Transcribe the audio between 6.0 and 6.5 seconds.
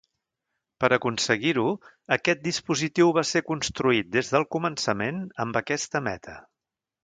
meta.